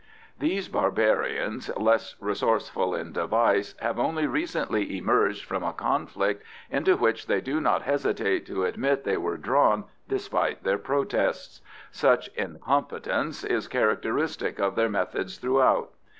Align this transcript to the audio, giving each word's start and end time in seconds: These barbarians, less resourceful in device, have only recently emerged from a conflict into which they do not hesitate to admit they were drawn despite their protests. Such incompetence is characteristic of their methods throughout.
These 0.39 0.67
barbarians, 0.67 1.69
less 1.77 2.15
resourceful 2.19 2.95
in 2.95 3.11
device, 3.11 3.75
have 3.81 3.99
only 3.99 4.25
recently 4.25 4.97
emerged 4.97 5.45
from 5.45 5.61
a 5.61 5.73
conflict 5.73 6.43
into 6.71 6.97
which 6.97 7.27
they 7.27 7.39
do 7.39 7.61
not 7.61 7.83
hesitate 7.83 8.47
to 8.47 8.65
admit 8.65 9.03
they 9.03 9.17
were 9.17 9.37
drawn 9.37 9.83
despite 10.09 10.63
their 10.63 10.79
protests. 10.79 11.61
Such 11.91 12.29
incompetence 12.29 13.43
is 13.43 13.67
characteristic 13.67 14.57
of 14.57 14.73
their 14.75 14.89
methods 14.89 15.37
throughout. 15.37 15.91